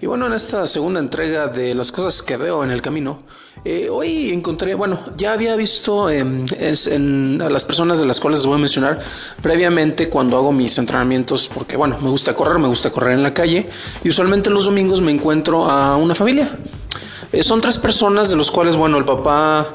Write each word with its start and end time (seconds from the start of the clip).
Y 0.00 0.06
bueno, 0.06 0.26
en 0.26 0.32
esta 0.32 0.64
segunda 0.68 1.00
entrega 1.00 1.48
de 1.48 1.74
las 1.74 1.90
cosas 1.90 2.22
que 2.22 2.36
veo 2.36 2.62
en 2.62 2.70
el 2.70 2.80
camino, 2.80 3.24
eh, 3.64 3.88
hoy 3.90 4.30
encontré, 4.30 4.76
bueno, 4.76 5.00
ya 5.16 5.32
había 5.32 5.56
visto 5.56 6.08
em, 6.08 6.46
a 7.40 7.48
las 7.50 7.64
personas 7.64 7.98
de 7.98 8.06
las 8.06 8.20
cuales 8.20 8.38
les 8.40 8.46
voy 8.46 8.54
a 8.54 8.58
mencionar 8.58 9.00
previamente 9.42 10.08
cuando 10.08 10.36
hago 10.36 10.52
mis 10.52 10.78
entrenamientos, 10.78 11.50
porque 11.52 11.76
bueno, 11.76 11.98
me 12.00 12.10
gusta 12.10 12.32
correr, 12.32 12.60
me 12.60 12.68
gusta 12.68 12.90
correr 12.90 13.14
en 13.14 13.24
la 13.24 13.34
calle, 13.34 13.68
y 14.04 14.08
usualmente 14.08 14.50
los 14.50 14.66
domingos 14.66 15.00
me 15.00 15.10
encuentro 15.10 15.64
a 15.64 15.96
una 15.96 16.14
familia. 16.14 16.56
Eh, 17.32 17.42
son 17.42 17.60
tres 17.60 17.76
personas 17.76 18.30
de 18.30 18.36
los 18.36 18.52
cuales, 18.52 18.76
bueno, 18.76 18.98
el 18.98 19.04
papá 19.04 19.66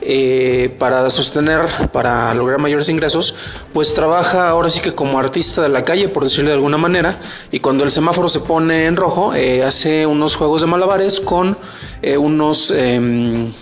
eh, 0.00 0.74
para 0.78 1.08
sostener, 1.10 1.60
para 1.92 2.32
lograr 2.34 2.58
mayores 2.58 2.88
ingresos, 2.88 3.34
pues 3.72 3.94
trabaja 3.94 4.48
ahora 4.48 4.68
sí 4.70 4.80
que 4.80 4.94
como 4.94 5.18
artista 5.18 5.62
de 5.62 5.68
la 5.68 5.84
calle, 5.84 6.08
por 6.08 6.22
decirlo 6.22 6.50
de 6.50 6.54
alguna 6.54 6.78
manera, 6.78 7.18
y 7.50 7.60
cuando 7.60 7.84
el 7.84 7.90
semáforo 7.90 8.28
se 8.28 8.40
pone 8.40 8.86
en 8.86 8.96
rojo, 8.96 9.34
eh, 9.34 9.64
hace 9.64 10.06
unos 10.06 10.36
juegos 10.36 10.60
de 10.60 10.66
malabares 10.66 11.20
con 11.20 11.56
eh, 12.02 12.16
unos 12.16 12.70
em, 12.70 13.52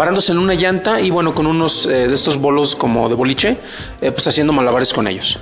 parándose 0.00 0.32
en 0.32 0.38
una 0.38 0.54
llanta 0.54 0.98
y 0.98 1.10
bueno, 1.10 1.34
con 1.34 1.46
unos 1.46 1.86
de 1.86 2.14
estos 2.14 2.38
bolos 2.38 2.74
como 2.74 3.10
de 3.10 3.14
boliche, 3.14 3.58
pues 4.00 4.26
haciendo 4.26 4.50
malabares 4.50 4.94
con 4.94 5.06
ellos. 5.06 5.38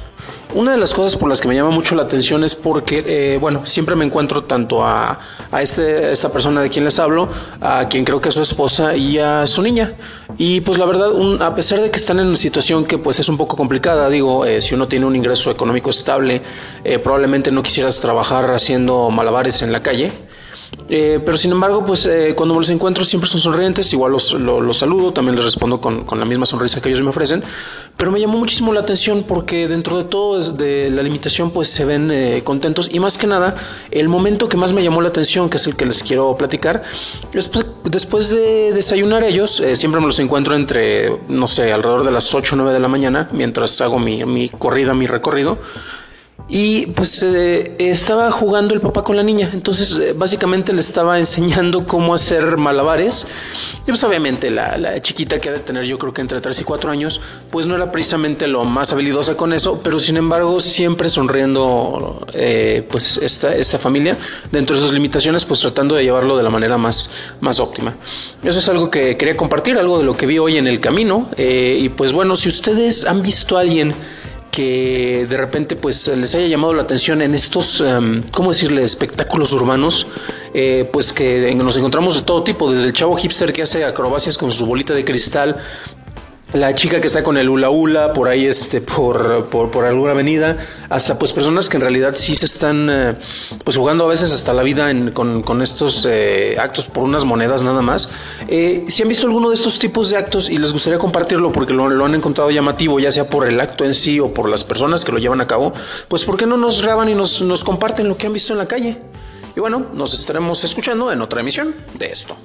Una 0.54 0.72
de 0.72 0.78
las 0.78 0.94
cosas 0.94 1.14
por 1.14 1.28
las 1.28 1.42
que 1.42 1.46
me 1.46 1.54
llama 1.54 1.70
mucho 1.70 1.94
la 1.94 2.04
atención 2.04 2.42
es 2.42 2.54
porque, 2.54 3.04
eh, 3.06 3.38
bueno, 3.38 3.66
siempre 3.66 3.94
me 3.94 4.06
encuentro 4.06 4.44
tanto 4.44 4.82
a, 4.82 5.18
a 5.52 5.62
este, 5.62 6.10
esta 6.10 6.30
persona 6.30 6.62
de 6.62 6.70
quien 6.70 6.86
les 6.86 6.98
hablo, 6.98 7.28
a 7.60 7.86
quien 7.86 8.02
creo 8.02 8.18
que 8.18 8.30
es 8.30 8.34
su 8.34 8.40
esposa 8.40 8.96
y 8.96 9.18
a 9.18 9.46
su 9.46 9.60
niña. 9.60 9.92
Y 10.38 10.62
pues 10.62 10.78
la 10.78 10.86
verdad, 10.86 11.10
a 11.42 11.54
pesar 11.54 11.82
de 11.82 11.90
que 11.90 11.98
están 11.98 12.18
en 12.18 12.28
una 12.28 12.36
situación 12.36 12.86
que 12.86 12.96
pues 12.96 13.20
es 13.20 13.28
un 13.28 13.36
poco 13.36 13.58
complicada, 13.58 14.08
digo, 14.08 14.46
eh, 14.46 14.62
si 14.62 14.74
uno 14.74 14.88
tiene 14.88 15.04
un 15.04 15.14
ingreso 15.14 15.50
económico 15.50 15.90
estable, 15.90 16.40
eh, 16.82 16.98
probablemente 16.98 17.52
no 17.52 17.62
quisieras 17.62 18.00
trabajar 18.00 18.50
haciendo 18.50 19.10
malabares 19.10 19.60
en 19.60 19.70
la 19.70 19.82
calle. 19.82 20.12
Eh, 20.90 21.20
pero 21.24 21.36
sin 21.36 21.52
embargo, 21.52 21.84
pues 21.84 22.06
eh, 22.06 22.32
cuando 22.34 22.54
los 22.54 22.70
encuentro 22.70 23.04
siempre 23.04 23.28
son 23.28 23.40
sonrientes, 23.40 23.92
igual 23.92 24.12
los, 24.12 24.76
saludo, 24.76 25.12
también 25.12 25.36
les 25.36 25.44
respondo 25.44 25.80
con, 25.80 26.06
la 26.18 26.24
misma 26.24 26.46
sonrisa 26.46 26.80
que 26.80 26.88
ellos 26.88 27.02
me 27.02 27.10
ofrecen, 27.10 27.42
pero 27.96 28.10
me 28.10 28.20
llamó 28.20 28.38
muchísimo 28.38 28.72
la 28.72 28.80
atención 28.80 29.24
porque 29.26 29.68
dentro 29.68 29.98
de 29.98 30.04
todo, 30.04 30.40
de 30.40 30.90
la 30.90 31.02
limitación, 31.02 31.50
pues 31.50 31.68
se 31.68 31.84
ven 31.84 32.10
eh, 32.10 32.42
contentos 32.42 32.88
y 32.92 33.00
más 33.00 33.18
que 33.18 33.26
nada, 33.26 33.54
el 33.90 34.08
momento 34.08 34.48
que 34.48 34.56
más 34.56 34.72
me 34.72 34.82
llamó 34.82 35.02
la 35.02 35.08
atención, 35.08 35.50
que 35.50 35.58
es 35.58 35.66
el 35.66 35.76
que 35.76 35.84
les 35.84 36.02
quiero 36.02 36.34
platicar, 36.36 36.82
después, 37.32 37.66
después 37.84 38.30
de 38.30 38.72
desayunar 38.72 39.24
ellos, 39.24 39.62
siempre 39.74 40.00
me 40.00 40.06
los 40.06 40.18
encuentro 40.20 40.54
entre, 40.54 41.20
no 41.28 41.46
sé, 41.46 41.72
alrededor 41.72 42.04
de 42.04 42.12
las 42.12 42.34
8 42.34 42.54
o 42.54 42.56
9 42.56 42.72
de 42.72 42.80
la 42.80 42.88
mañana, 42.88 43.28
mientras 43.32 43.80
hago 43.82 43.98
mi, 43.98 44.24
mi 44.24 44.48
corrida, 44.48 44.94
mi 44.94 45.06
recorrido. 45.06 45.58
Y 46.50 46.86
pues 46.86 47.22
eh, 47.22 47.74
estaba 47.78 48.30
jugando 48.30 48.72
el 48.72 48.80
papá 48.80 49.04
con 49.04 49.16
la 49.16 49.22
niña, 49.22 49.50
entonces 49.52 49.98
eh, 49.98 50.14
básicamente 50.16 50.72
le 50.72 50.80
estaba 50.80 51.18
enseñando 51.18 51.86
cómo 51.86 52.14
hacer 52.14 52.56
malabares. 52.56 53.26
Y 53.82 53.90
pues 53.90 54.02
obviamente 54.02 54.50
la, 54.50 55.02
chiquita 55.02 55.40
que 55.40 55.50
ha 55.50 55.52
de 55.52 55.58
tener 55.58 55.84
yo 55.84 55.98
creo 55.98 56.14
que 56.14 56.22
entre 56.22 56.40
3 56.40 56.58
y 56.58 56.64
4 56.64 56.90
años, 56.90 57.20
pues 57.50 57.66
no 57.66 57.74
era 57.74 57.92
precisamente 57.92 58.46
lo 58.46 58.64
más 58.64 58.94
habilidosa 58.94 59.36
con 59.36 59.52
eso, 59.52 59.82
pero 59.84 60.00
sin 60.00 60.16
embargo 60.16 60.58
siempre 60.58 61.10
sonriendo 61.10 62.26
eh, 62.32 62.86
pues 62.90 63.18
esta, 63.18 63.54
esta 63.54 63.76
familia 63.76 64.16
dentro 64.50 64.74
de 64.74 64.80
sus 64.80 64.92
limitaciones, 64.92 65.44
pues 65.44 65.60
tratando 65.60 65.96
de 65.96 66.04
llevarlo 66.04 66.38
de 66.38 66.44
la 66.44 66.50
manera 66.50 66.78
más, 66.78 67.10
más 67.42 67.60
óptima. 67.60 67.94
Eso 68.42 68.58
es 68.58 68.68
algo 68.70 68.90
que 68.90 69.18
quería 69.18 69.36
compartir, 69.36 69.76
algo 69.76 69.98
de 69.98 70.04
lo 70.04 70.16
que 70.16 70.24
vi 70.24 70.38
hoy 70.38 70.56
en 70.56 70.66
el 70.66 70.80
camino. 70.80 71.28
y 71.36 71.90
pues 71.90 72.12
bueno, 72.12 72.36
si 72.36 72.48
ustedes 72.48 73.06
han 73.06 73.22
visto 73.22 73.58
a 73.58 73.60
alguien 73.60 73.94
que 74.58 75.24
de 75.30 75.36
repente 75.36 75.76
pues 75.76 76.08
les 76.08 76.34
haya 76.34 76.48
llamado 76.48 76.74
la 76.74 76.82
atención 76.82 77.22
en 77.22 77.32
estos, 77.32 77.80
um, 77.80 78.22
¿cómo 78.32 78.48
decirle?, 78.48 78.82
espectáculos 78.82 79.52
urbanos, 79.52 80.08
eh, 80.52 80.84
pues 80.92 81.12
que 81.12 81.54
nos 81.54 81.76
encontramos 81.76 82.16
de 82.16 82.22
todo 82.22 82.42
tipo, 82.42 82.68
desde 82.68 82.88
el 82.88 82.92
chavo 82.92 83.14
hipster 83.14 83.52
que 83.52 83.62
hace 83.62 83.84
acrobacias 83.84 84.36
con 84.36 84.50
su 84.50 84.66
bolita 84.66 84.94
de 84.94 85.04
cristal, 85.04 85.58
la 86.52 86.74
chica 86.74 87.00
que 87.00 87.08
está 87.08 87.22
con 87.22 87.36
el 87.36 87.48
hula 87.48 87.68
hula 87.68 88.14
por 88.14 88.26
ahí 88.26 88.46
este 88.46 88.80
por, 88.80 89.48
por, 89.50 89.84
alguna 89.84 90.12
avenida 90.12 90.56
hasta 90.88 91.18
pues 91.18 91.34
personas 91.34 91.68
que 91.68 91.76
en 91.76 91.82
realidad 91.82 92.14
sí 92.14 92.34
se 92.34 92.46
están 92.46 92.88
eh, 92.90 93.14
pues 93.64 93.76
jugando 93.76 94.04
a 94.04 94.08
veces 94.08 94.32
hasta 94.32 94.54
la 94.54 94.62
vida 94.62 94.90
con, 95.12 95.62
estos 95.62 96.06
eh, 96.08 96.56
actos 96.58 96.88
por 96.88 97.04
unas 97.04 97.24
monedas 97.24 97.62
nada 97.62 97.82
más. 97.82 98.10
Eh, 98.48 98.84
si 98.88 99.02
han 99.02 99.08
visto 99.08 99.26
alguno 99.26 99.50
de 99.50 99.56
estos 99.56 99.78
tipos 99.78 100.08
de 100.08 100.16
actos 100.16 100.48
y 100.48 100.56
les 100.56 100.72
gustaría 100.72 100.98
compartirlo 100.98 101.52
porque 101.52 101.74
lo, 101.74 102.04
han 102.04 102.14
encontrado 102.14 102.50
llamativo 102.50 102.98
ya 102.98 103.10
sea 103.10 103.28
por 103.28 103.46
el 103.46 103.60
acto 103.60 103.84
en 103.84 103.92
sí 103.92 104.18
o 104.18 104.32
por 104.32 104.48
las 104.48 104.64
personas 104.64 105.04
que 105.04 105.12
lo 105.12 105.18
llevan 105.18 105.42
a 105.42 105.46
cabo 105.46 105.74
pues 106.08 106.24
por 106.24 106.38
qué 106.38 106.46
no 106.46 106.56
nos 106.56 106.80
graban 106.80 107.10
y 107.10 107.14
nos, 107.14 107.42
nos 107.42 107.62
comparten 107.62 108.08
lo 108.08 108.16
que 108.16 108.26
han 108.26 108.32
visto 108.32 108.54
en 108.54 108.58
la 108.58 108.66
calle 108.66 108.96
y 109.54 109.60
bueno 109.60 109.86
nos 109.92 110.14
estaremos 110.14 110.64
escuchando 110.64 111.12
en 111.12 111.20
otra 111.20 111.40
emisión 111.40 111.74
de 111.98 112.06
esto 112.06 112.36